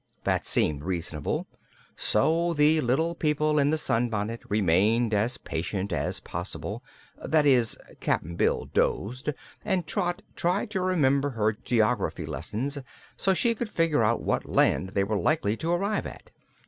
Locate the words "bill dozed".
8.35-9.29